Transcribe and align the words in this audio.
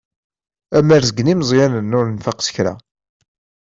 Amarezg 0.77 1.17
n 1.21 1.27
yimeẓẓyanen 1.31 1.95
ur 1.99 2.05
nfaq 2.09 2.39
s 2.47 2.49
kra. 2.55 2.73